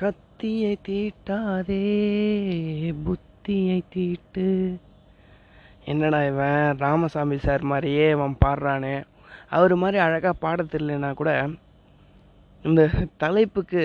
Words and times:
கத்தியை 0.00 0.74
தீட்டாதே 0.86 1.80
புத்தியை 3.04 3.80
தீட்டு. 3.94 4.46
என்னடா 5.92 6.20
இவன் 6.28 6.78
ராமசாமி 6.82 7.36
சார் 7.44 7.64
மாதிரியே 7.70 8.06
அவன் 8.16 8.36
பாடுறானே. 8.44 8.94
அவர் 9.56 9.74
மாதிரி 9.82 9.98
அழகாக 10.06 10.34
பாட 10.44 10.64
தெரியலனா 10.72 11.10
கூட 11.20 11.30
இந்த 12.64 12.88
தலைப்புக்கு 13.24 13.84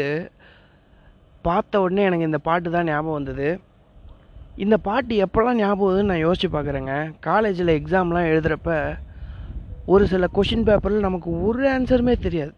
பார்த்த 1.47 1.81
உடனே 1.85 2.07
எனக்கு 2.09 2.29
இந்த 2.29 2.41
பாட்டு 2.49 2.67
தான் 2.75 2.89
ஞாபகம் 2.91 3.17
வந்தது. 3.19 3.49
இந்த 4.65 4.77
பாட்டு 4.89 5.15
எப்போல்லாம் 5.25 5.61
ஞாபகம் 5.63 5.89
வருதுன்னு 5.89 6.11
நான் 6.13 6.25
யோசிச்சு 6.25 6.49
பார்க்குறேங்க 6.57 6.95
காலேஜில் 7.29 7.77
எக்ஸாம்லாம் 7.79 8.29
எழுதுகிறப்ப 8.31 8.73
ஒரு 9.93 10.05
சில 10.13 10.27
கொஷின் 10.37 10.67
பேப்பரில் 10.69 11.07
நமக்கு 11.07 11.31
ஒரு 11.47 11.65
ஆன்சருமே 11.77 12.15
தெரியாது. 12.27 12.53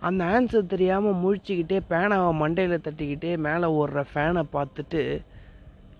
அந்த 0.00 0.24
ஆன்சர் 0.24 0.72
தெரியாமல் 0.72 1.20
முழிச்சிக்கிட்டே 1.22 1.78
பேனாவை 1.90 2.30
மண்டையில் 2.42 2.84
தட்டிக்கிட்டே 2.86 3.36
மேலே 3.46 3.66
ஓடுற 3.78 4.04
ஃபேனை 4.10 4.42
பார்த்துட்டு 4.52 5.00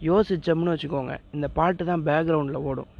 யோசித்தோம்னு 0.00 0.74
வச்சுக்கோங்க. 0.74 1.14
இந்த 1.32 1.48
பாட்டு 1.48 1.84
தான் 1.84 2.04
பேக்ரவுண்டில் 2.06 2.66
ஓடும். 2.70 2.90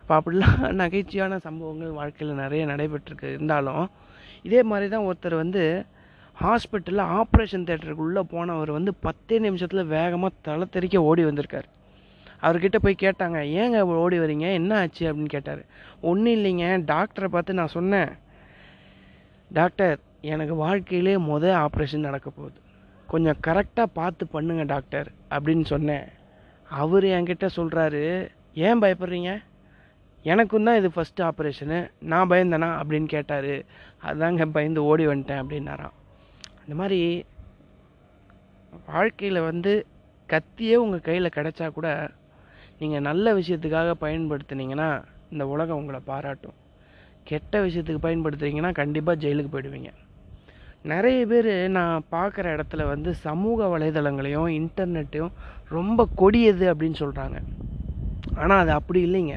அப்போ 0.00 0.14
அப்படிலாம் 0.18 0.58
நகைச்சுவையான 0.80 1.36
சம்பவங்கள் 1.36 1.90
வாழ்க்கையில் 1.90 2.40
நிறைய 2.42 2.66
நடைபெற்றிருக்கு. 2.66 3.30
இருந்தாலும் 3.36 3.84
இதே 4.42 4.62
மாதிரி 4.62 4.88
தான் 4.90 5.06
ஒருத்தர் 5.08 5.34
வந்து 5.34 5.62
ஹாஸ்பிட்டலில் 6.40 7.10
ஆப்ரேஷன் 7.18 7.66
தேட்டருக்குள்ளே 7.68 8.22
போனவர் 8.34 8.70
வந்து 8.70 8.94
பத்தே 9.06 9.38
நிமிஷத்தில் 9.38 9.84
வேகமாக 9.84 10.32
தலை 10.42 10.66
தெறிக்க 10.70 11.02
ஓடி 11.02 11.24
வந்திருக்கார். 11.24 11.68
அவர்கிட்ட 12.42 12.76
போய் 12.76 13.02
கேட்டாங்க 13.02 13.38
ஏங்க 13.62 13.80
ஓடி 14.04 14.18
வரீங்க? 14.18 14.52
என்ன 14.52 14.78
ஆச்சு? 14.78 15.12
அப்படின்னு 15.12 15.34
கேட்டார். 15.36 15.62
ஒன்றும் 16.00 16.34
இல்லைங்க. 16.34 16.66
டாக்டரை 16.92 17.24
பார்த்து 17.24 17.54
நான் 17.54 17.76
சொன்னேன். 17.78 18.10
டாக்டர் 19.48 19.98
எனக்கு 20.20 20.54
வாழ்க்கையிலே 20.54 21.16
மொதல் 21.16 21.66
ஆப்ரேஷன் 21.66 22.06
நடக்க 22.08 22.30
போகுது. 22.30 22.60
கொஞ்சம் 23.06 23.36
கரெக்டாக 23.46 23.86
பார்த்து 23.92 24.26
பண்ணுங்க 24.26 24.62
டாக்டர் 24.62 25.12
அப்படின்னு 25.30 25.64
சொன்னேன். 25.64 26.06
அவர் 26.68 27.04
என்கிட்ட 27.04 27.48
சொல்கிறாரு 27.56 28.28
ஏன் 28.54 28.82
பயப்படுறீங்க? 28.82 29.42
எனக்கும் 30.22 30.64
தான் 30.64 30.76
இது 30.76 30.90
ஃபஸ்ட்டு 30.94 31.30
ஆப்ரேஷனு 31.30 31.90
நான் 31.98 32.28
பயந்தேனா? 32.28 32.70
அப்படின்னு 32.80 33.04
கேட்டார். 33.04 33.64
அதாங்க 34.02 34.46
பயந்து 34.46 34.84
ஓடி 34.84 35.06
வந்துட்டேன் 35.06 35.42
அப்படின்னாராம். 35.42 35.96
இந்த 36.60 36.74
மாதிரி 36.74 37.24
வாழ்க்கையில் 38.86 39.40
வந்து 39.40 39.86
கத்தியே 40.28 40.74
உங்கள் 40.74 41.00
கையில் 41.00 41.34
கிடைச்சா 41.36 41.72
கூட 41.72 42.10
நீங்கள் 42.78 43.00
நல்ல 43.00 43.34
விஷயத்துக்காக 43.34 43.92
பயன்படுத்துனீங்கன்னா 44.00 45.04
இந்த 45.30 45.46
உலகம் 45.46 45.76
உங்களை 45.76 46.00
பாராட்டும். 46.04 46.54
கெட்ட 47.30 47.60
விஷயத்துக்கு 47.66 48.06
பயன்படுத்துறீங்கன்னா 48.06 48.70
கண்டிப்பாக 48.80 49.20
ஜெயிலுக்கு 49.22 49.52
போயிடுவீங்க. 49.52 49.90
நிறைய 50.92 51.20
பேர் 51.26 51.50
நான் 51.76 52.04
பார்க்குற 52.14 52.46
இடத்துல 52.56 52.82
வந்து 52.92 53.10
சமூக 53.26 53.68
வலைதளங்களையும் 53.72 54.50
இன்டர்நெட்டையும் 54.60 55.32
ரொம்ப 55.76 56.08
கொடியது 56.20 56.66
அப்படின்னு 56.72 56.98
சொல்கிறாங்க 57.04 57.38
ஆனால் 58.42 58.62
அது 58.62 58.72
அப்படி 58.78 59.00
இல்லைங்க. 59.08 59.36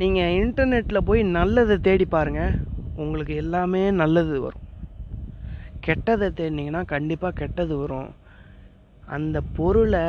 நீங்கள் 0.00 0.34
இன்டர்நெட்டில் 0.40 1.06
போய் 1.08 1.22
நல்லதை 1.38 1.76
தேடி 1.86 2.04
பாருங்கள் 2.04 2.56
உங்களுக்கு 3.02 3.34
எல்லாமே 3.34 3.82
நல்லது 4.02 4.34
வரும். 4.40 4.66
கெட்டதை 5.86 6.28
தேடினீங்கன்னா 6.38 6.82
கண்டிப்பாக 6.94 7.38
கெட்டது 7.40 7.76
வரும். 7.76 8.10
அந்த 9.08 9.38
பொருளை 9.58 10.04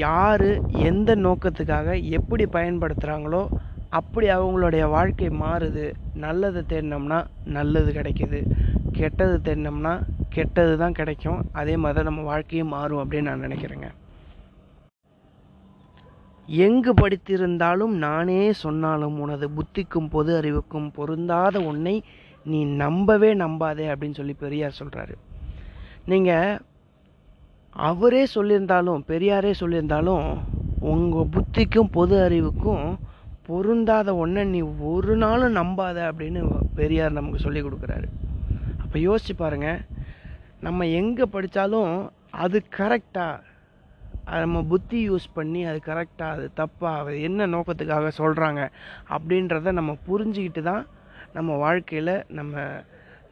யார் 0.00 0.48
எந்த 0.88 1.10
நோக்கத்துக்காக 1.26 1.96
எப்படி 2.18 2.44
பயன்படுத்துகிறாங்களோ 2.56 3.42
அப்படி 3.98 4.26
அவங்களுடைய 4.36 4.84
வாழ்க்கை 4.94 5.28
மாறுது. 5.42 5.84
நல்லது 6.24 6.60
தேடினோம்னா 6.70 7.18
நல்லது 7.56 7.90
கிடைக்குது. 7.98 8.40
கெட்டது 8.98 9.36
தேடினோம்னா 9.46 9.92
கெட்டது 10.36 10.72
தான் 10.82 10.96
கிடைக்கும். 11.00 11.40
அதே 11.60 11.74
மாதிரி 11.82 11.96
தான் 11.98 12.10
நம்ம 12.10 12.24
வாழ்க்கையும் 12.32 12.74
மாறும் 12.76 13.02
அப்படின்னு 13.02 13.30
நான் 13.30 13.46
நினைக்கிறேங்க. 13.48 13.88
எங்கு 16.48 16.92
படித்திருந்தாலும் 17.02 17.94
நானே 18.06 18.40
சொன்னாலும் 18.64 19.16
உனது 19.24 19.46
புத்திக்கும் 19.58 20.08
பொது 20.14 20.32
அறிவுக்கும் 20.40 20.88
பொருந்தாத 20.96 21.60
உன்னை 21.70 21.94
நீ 22.46 22.58
நம்பவே 22.82 23.30
நம்பாதே 23.42 23.86
அப்படின்னு 23.92 24.18
சொல்லி 24.20 24.34
பெரியார் 24.42 24.78
சொல்கிறாரு 24.80 25.14
நீங்கள் 26.12 26.58
அவரே 27.88 28.22
சொல்லியிருந்தாலும் 28.34 29.04
பெரியாரே 29.10 29.52
சொல்லியிருந்தாலும் 29.62 30.26
உங்கள் 30.92 31.30
புத்திக்கும் 31.36 31.92
பொது 31.96 32.16
அறிவுக்கும் 32.26 32.84
பொருந்தாத 33.46 34.08
ஒன்றை 34.22 34.42
நீ 34.54 34.60
ஒரு 34.90 35.14
நாளும் 35.22 35.56
நம்பாத 35.60 35.98
அப்படின்னு 36.10 36.40
பெரியார் 36.80 37.18
நமக்கு 37.18 37.44
சொல்லி 37.46 37.60
கொடுக்குறாரு. 37.62 38.06
அப்போ 38.82 38.96
யோசிச்சு 39.08 39.34
பாருங்க 39.38 39.68
நம்ம 40.66 40.86
எங்கே 41.00 41.26
படித்தாலும் 41.34 41.92
அது 42.44 42.58
கரெக்டாக 42.78 43.42
அதை 44.26 44.38
நம்ம 44.44 44.60
புத்தி 44.72 44.98
யூஸ் 45.08 45.26
பண்ணி 45.34 45.60
அது 45.70 45.78
கரெக்டாக 45.88 46.34
அது 46.36 46.44
தப்பாக 46.60 47.00
அது 47.00 47.16
என்ன 47.28 47.46
நோக்கத்துக்காக 47.54 48.10
சொல்கிறாங்க 48.20 48.60
அப்படின்றத 49.14 49.72
நம்ம 49.78 49.94
புரிஞ்சுக்கிட்டு 50.08 50.62
தான் 50.62 50.84
நம்ம 51.36 51.56
வாழ்க்கையில் 51.64 52.14
நம்ம 52.38 52.62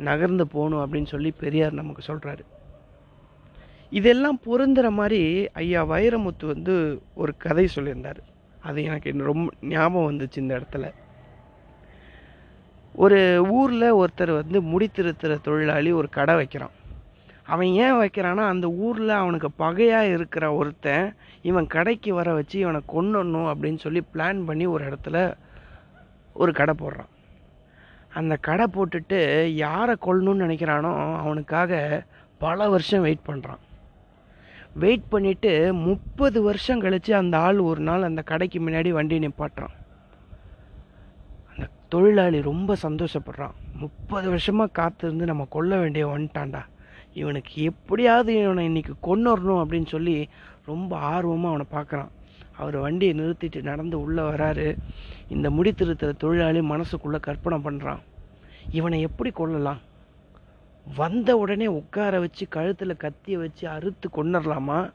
நகர்ந்து 0.09 0.45
போகணும் 0.57 0.83
அப்படின்னு 0.85 1.13
சொல்லி 1.15 1.31
பெரியார் 1.45 1.81
நமக்கு 1.81 2.03
சொல்கிறாரு 2.11 2.45
இதெல்லாம் 3.93 4.39
பொருந்துற 4.47 4.87
மாதிரி 4.99 5.23
ஐயா 5.63 5.81
வைரமுத்து 5.93 6.45
வந்து 6.53 6.75
ஒரு 7.15 7.33
கதை 7.45 7.65
சொல்லியிருந்தார். 7.77 8.21
அது 8.63 8.85
எனக்கு 8.85 9.13
ரொம்ப 9.17 9.53
ஞாபகம் 9.63 10.09
வந்துச்சு 10.11 10.37
இந்த 10.37 10.55
இடத்துல. 10.59 10.87
ஒரு 12.95 13.19
ஊரில் 13.51 13.95
ஒருத்தர் 13.95 14.33
வந்து 14.41 14.59
முடித்திருத்துற 14.61 15.41
தொழிலாளி 15.41 15.93
ஒரு 15.93 16.09
கடை 16.09 16.35
வைக்கிறான். 16.35 16.75
அவன் 17.43 17.67
ஏன் 17.67 17.95
வைக்கிறான்னா 17.95 18.45
அந்த 18.47 18.69
ஊரில் 18.69 19.09
அவனுக்கு 19.09 19.51
பகையாக 19.51 20.07
இருக்கிற 20.07 20.53
ஒருத்தன் 20.55 21.15
இவன் 21.43 21.67
கடைக்கு 21.67 22.15
வர 22.15 22.33
வச்சு 22.33 22.59
இவனை 22.59 22.81
கொன்னணும் 22.93 23.49
அப்படின்னு 23.53 23.79
சொல்லி 23.79 24.03
பிளான் 24.15 24.45
பண்ணி 24.45 24.67
ஒரு 24.67 24.85
இடத்துல 24.91 25.35
ஒரு 26.35 26.53
கடை 26.53 26.75
போடுறான். 26.79 27.11
அந்த 28.15 28.37
கடை 28.37 28.67
போட்டுட்டு 28.75 29.19
யாரை 29.55 29.95
கொல்லணும்னு 30.07 30.45
நினைக்கிறானோ 30.47 30.93
அவனுக்காக 31.17 32.03
பல 32.39 32.69
வருஷம் 32.69 33.01
வெயிட் 33.01 33.29
பண்ணுறான் 33.29 33.63
வெயிட் 34.75 35.03
பண்ணிவிட்டு 35.11 35.73
முப்பது 35.73 36.43
வருஷம் 36.43 36.81
கழித்து 36.81 37.15
அந்த 37.15 37.39
ஆள் 37.39 37.59
ஒரு 37.59 37.81
நாள் 37.81 38.03
அந்த 38.03 38.23
கடைக்கு 38.23 38.59
முன்னாடி 38.61 38.91
வண்டி 38.91 39.19
நிப்பாட்டுறான். 39.19 39.75
அந்த 41.51 41.69
தொழிலாளி 41.89 42.43
ரொம்ப 42.43 42.77
சந்தோஷப்படுறான். 42.83 43.55
முப்பது 43.77 44.29
வருஷமாக 44.29 44.71
காத்திருந்து 44.71 45.25
நம்ம 45.27 45.47
கொல்ல 45.51 45.77
வேண்டிய 45.77 46.09
வந்துட்டான்டா. 46.09 46.63
இவனுக்கு 47.13 47.63
எப்படியாவது 47.63 48.43
இவனை 48.43 48.65
இன்னைக்கு 48.65 48.95
கொண்டுறணும் 49.03 49.61
அப்படின்னு 49.63 49.87
சொல்லி 49.87 50.29
ரொம்ப 50.65 50.97
ஆர்வமாக 50.97 51.55
அவனை 51.55 51.67
பார்க்குறான். 51.73 52.11
அவர் 52.57 52.77
வண்டியை 52.77 53.15
நிறுத்திட்டு 53.15 53.63
நடந்து 53.63 54.01
உள்ளே 54.01 54.23
வராரு. 54.23 54.77
இந்த 55.29 55.51
முடித்திருத்துற 55.51 56.17
தொழிலாளி 56.17 56.61
மனசுக்குள்ளே 56.61 57.21
கற்பனை 57.21 57.59
பண்ணுறான் 57.59 57.99
இவனை 58.71 59.01
எப்படி 59.01 59.31
கொல்லலாம்? 59.31 59.81
வந்த 60.87 61.37
உடனே 61.37 61.67
உட்கார 61.67 62.21
வச்சு 62.21 62.49
கழுத்தில் 62.49 62.97
கத்தியை 62.97 63.39
வச்சு 63.41 63.69
அறுத்து 63.69 64.07
கொண்டுடலாமா 64.17 64.93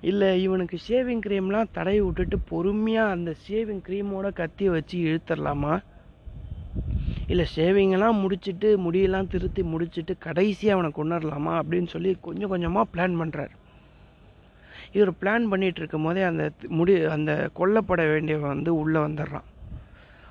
இல்லை 0.00 0.42
இவனுக்கு 0.42 0.78
ஷேவிங் 0.88 1.22
க்ரீம்லாம் 1.26 1.72
தடவி 1.72 2.00
விட்டுட்டு 2.00 2.38
பொறுமையாக 2.38 3.10
அந்த 3.10 3.34
ஷேவிங் 3.48 3.82
க்ரீமோட 3.88 4.28
கத்தியை 4.32 4.72
வச்சு 4.72 4.96
இழுத்துடலாமா 4.98 5.74
இல்லை 7.26 7.46
ஷேவிங்கெல்லாம் 7.56 8.20
முடிச்சுட்டு 8.22 8.68
முடியெல்லாம் 8.84 9.28
திருத்தி 9.28 9.62
முடிச்சுட்டு 9.62 10.14
கடைசியாக 10.18 10.76
அவனை 10.76 10.90
கொண்டுடலாமா 10.96 11.52
அப்படின்னு 11.62 11.86
சொல்லி 11.86 12.16
கொஞ்சம் 12.20 12.48
கொஞ்சமாக 12.48 12.90
பிளான் 12.94 13.18
பண்ணுறாரு 13.20 13.54
இவர் 14.92 15.10
பிளான் 15.10 15.44
பண்ணிகிட்டு 15.52 15.80
இருக்கும் 15.80 16.02
போதே 16.02 16.22
அந்த 16.22 16.50
முடி 16.68 16.94
அந்த 17.04 17.50
கொல்லப்பட 17.52 18.02
வேண்டியவன் 18.06 18.52
வந்து 18.54 18.72
உள்ளே 18.76 19.00
வந்துடுறான். 19.00 19.46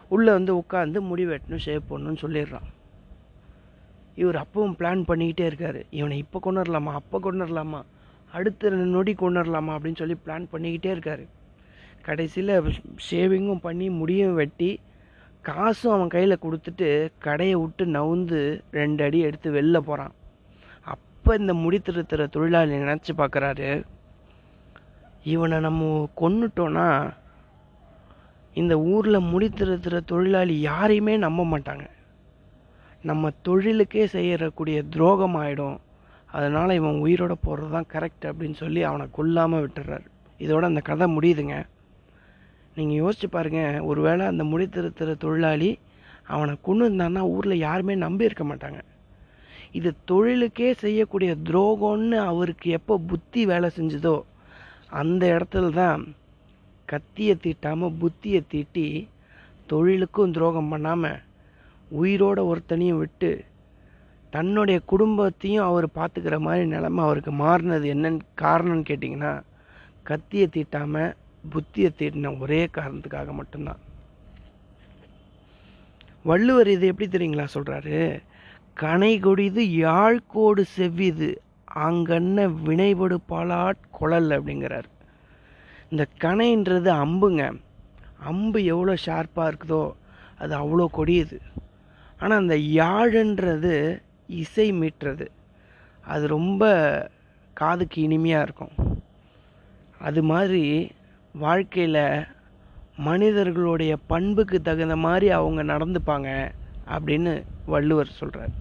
உள்ளே 0.07 0.31
வந்து 0.31 0.53
உட்காந்து 0.55 0.99
முடி 0.99 1.25
வெட்டணும் 1.25 1.63
ஷேவ் 1.65 1.89
பண்ணணும்னு 1.89 2.21
சொல்லிடுறான். 2.21 2.67
இவர் 4.19 4.37
அப்பவும் 4.43 4.77
பிளான் 4.79 5.01
பண்ணிக்கிட்டே 5.09 5.45
இருக்கார். 5.49 5.79
இவனை 5.99 6.15
இப்போ 6.23 6.39
கொண்டுடலாமா 6.45 6.93
அப்போ 6.99 7.19
கொண்டுடலாமா 7.25 7.81
அடுத்த 8.37 8.69
ரெண்டு 8.73 8.89
நொடி 8.95 9.13
கொண்டுடலாமா 9.21 9.71
அப்படின்னு 9.75 10.01
சொல்லி 10.01 10.17
பிளான் 10.25 10.51
பண்ணிக்கிட்டே 10.53 10.91
இருக்கார். 10.95 11.23
கடைசியில் 12.07 12.53
ஷேவிங்கும் 13.07 13.65
பண்ணி 13.65 13.87
முடியும் 13.99 14.37
வெட்டி 14.39 14.71
காசும் 15.45 15.93
அவன் 15.93 16.11
கையில் 16.15 16.43
கொடுத்துட்டு 16.45 16.87
கடையை 17.25 17.55
விட்டு 17.61 17.83
நவுந்து 17.97 18.39
ரெண்டு 18.79 19.01
அடி 19.05 19.19
எடுத்து 19.27 19.49
வெளில 19.57 19.77
போகிறான் 19.79 20.13
அப்போ 20.93 21.31
இந்த 21.39 21.53
முடி 21.53 21.77
திருத்துற 21.77 22.21
தொழிலாளி 22.35 22.75
நினச்சி 22.83 23.13
பார்க்குறாரு 23.17 23.69
இவனை 25.33 25.57
நம்ம 25.59 25.89
கொன்னுட்டோன்னா 26.21 26.87
இந்த 28.55 28.73
ஊரில் 28.93 29.27
முடி 29.31 29.47
திருத்துற 29.49 29.97
தொழிலாளி 30.11 30.55
யாரையுமே 30.61 31.13
நம்ப 31.25 31.41
மாட்டாங்க. 31.51 31.85
நம்ம 33.09 33.31
தொழிலுக்கே 33.47 34.03
செய்யக்கூடிய 34.15 34.77
துரோகம் 34.93 35.37
ஆகிடும் 35.43 35.77
அதனால் 36.35 36.77
இவன் 36.79 37.01
உயிரோட 37.05 37.33
போகிறது 37.45 37.69
தான் 37.75 37.89
கரெக்ட் 37.93 38.25
அப்படின்னு 38.29 38.57
சொல்லி 38.63 38.81
அவனை 38.89 39.05
கொல்லாமல் 39.17 39.63
விட்டுறாரு. 39.63 40.05
இதோட 40.39 40.63
அந்த 40.71 40.81
கதை 40.89 41.07
முடியுதுங்க. 41.15 41.55
நீங்கள் 42.75 42.99
யோசிச்சு 43.01 43.27
பாருங்கள் 43.35 43.81
ஒருவேளை 43.89 44.25
அந்த 44.31 44.43
முடி 44.51 44.65
திருத்துற 44.75 45.15
தொழிலாளி 45.23 45.71
அவனை 46.33 46.53
கொண்டு 46.67 46.83
இருந்தான்னா 46.87 47.23
ஊரில் 47.35 47.63
யாருமே 47.67 47.95
நம்பி 48.05 48.27
இருக்க 48.29 48.45
மாட்டாங்க. 48.51 48.79
இது 49.79 49.89
தொழிலுக்கே 50.11 50.69
செய்யக்கூடிய 50.83 51.31
துரோகம்னு 51.47 52.17
அவருக்கு 52.31 52.69
எப்போ 52.77 52.95
புத்தி 53.09 53.41
வேலை 53.51 53.69
செஞ்சதோ 53.77 54.15
அந்த 55.01 55.23
இடத்துல 55.35 55.67
தான் 55.81 56.01
கத்தியை 56.89 57.35
தீட்டாமல் 57.43 57.97
புத்தியை 58.01 58.41
தீட்டி 58.53 58.87
தொழிலுக்கும் 59.71 60.33
துரோகம் 60.37 60.71
பண்ணாமல் 60.71 61.19
உயிரோட 61.99 62.39
ஒருத்தனையும் 62.51 63.01
விட்டு 63.03 63.31
தன்னுடைய 64.33 64.79
குடும்பத்தையும் 64.91 65.65
அவர் 65.65 65.87
பார்த்துக்கிற 65.95 66.35
மாதிரி 66.39 66.65
நிலமை 66.67 67.01
அவருக்கு 67.03 67.31
மாறினது 67.31 67.87
என்னன்னு 67.93 68.21
காரணம்னு 68.41 68.87
கேட்டிங்கன்னா 68.89 69.33
கத்தியை 70.09 70.47
தீட்டாமல் 70.55 71.15
புத்தியை 71.53 71.89
தீட்டின 71.99 72.39
ஒரே 72.39 72.61
காரணத்துக்காக 72.77 73.31
மட்டும்தான். 73.33 73.81
வள்ளுவர் 76.29 76.67
இது 76.67 76.87
எப்படி 76.87 77.07
தெரியுங்களா 77.09 77.45
சொல்கிறாரு 77.53 77.99
கனை 78.81 79.13
கொடிது 79.19 79.61
யாழ்கோடு 79.85 80.63
செவ்விது 80.77 81.29
அங்கன்ன 81.85 82.45
வினைபடு 82.67 83.17
பாலாட் 83.31 83.81
குழல் 83.91 84.29
அப்படிங்கிறார். 84.29 84.87
இந்த 85.89 86.03
கணைன்றது 86.23 86.89
அம்புங்க. 87.03 87.43
அம்பு 88.31 88.59
எவ்வளோ 88.73 88.93
ஷார்ப்பாக 89.05 89.49
இருக்குதோ 89.51 89.83
அது 90.37 90.53
அவ்வளோ 90.61 90.85
கொடியுது. 90.97 91.39
ஆனால் 92.21 92.41
அந்த 92.43 92.55
யாழுன்றது 92.81 93.73
இசை 94.41 94.67
மீட்டுறது. 94.71 95.25
அது 96.05 96.27
ரொம்ப 96.27 96.63
காதுக்கு 97.53 98.01
இனிமையாக 98.01 98.45
இருக்கும். 98.47 98.75
அது 100.07 100.21
மாதிரி 100.23 100.63
வாழ்க்கையில் 101.35 102.03
மனிதர்களுடைய 103.09 103.93
பண்புக்கு 104.07 104.57
தகுந்த 104.61 104.95
மாதிரி 105.05 105.27
அவங்க 105.29 105.61
நடந்துப்பாங்க 105.63 106.29
அப்படின்னு 106.95 107.33
வள்ளுவர் 107.65 108.17
சொல்கிறார் 108.19 108.55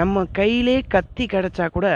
நம்ம 0.00 0.24
கையிலே 0.38 0.76
கத்தி 0.94 1.24
கிடச்சா 1.26 1.66
கூட 1.70 1.88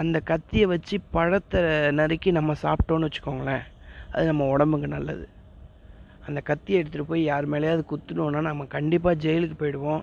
அந்த 0.00 0.16
கத்தியை 0.30 0.66
வச்சு 0.66 0.96
பழத்தை 1.16 1.60
நறுக்கி 1.98 2.30
நம்ம 2.38 2.54
சாப்பிட்டோன்னு 2.62 3.08
வச்சுக்கோங்களேன் 3.08 3.64
அது 4.12 4.24
நம்ம 4.26 4.46
உடம்புக்கு 4.54 4.88
நல்லது. 4.96 5.26
அந்த 6.28 6.40
கத்தியை 6.40 6.78
எடுத்துகிட்டு 6.82 7.10
போய் 7.10 7.22
யார் 7.24 7.50
மேலேயாவது 7.50 7.82
குத்துனோன்னா 7.92 8.40
நம்ம 8.40 8.64
கண்டிப்பாக 8.76 9.20
ஜெயிலுக்கு 9.24 9.56
போயிடுவோம். 9.58 10.02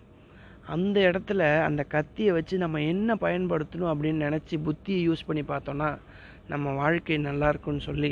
அந்த 0.75 0.99
இடத்துல 1.09 1.41
அந்த 1.63 1.81
கத்தியை 1.95 2.31
வச்சு 2.31 2.57
நம்ம 2.57 2.81
என்ன 2.81 3.15
பயன்படுத்தணும் 3.15 3.91
அப்படின்னு 3.93 4.23
நினச்சி 4.27 4.55
புத்தியை 4.67 5.01
யூஸ் 5.09 5.27
பண்ணி 5.27 5.43
பார்த்தோன்னா 5.47 5.89
நம்ம 6.47 6.73
வாழ்க்கை 6.81 7.17
நல்லா 7.17 7.49
இருக்கும்னு 7.49 7.81
சொல்லி 7.81 8.11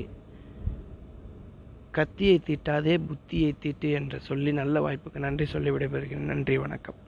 கத்தியை 1.92 2.38
தீட்டாதே 2.48 2.94
புத்தியை 3.10 3.52
தீட்டு 3.60 3.90
என்று 3.92 4.20
சொல்லி 4.20 4.54
நல்ல 4.62 4.86
வாய்ப்புக்கு 4.86 5.26
நன்றி 5.26 5.46
சொல்லி 5.46 5.72
விடைபெறுகிறேன். 5.72 6.30
நன்றி 6.34 6.58
வணக்கம். 6.58 7.00